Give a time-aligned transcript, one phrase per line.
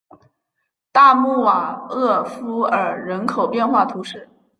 [0.91, 4.27] 大穆瓦厄夫尔人口变化图示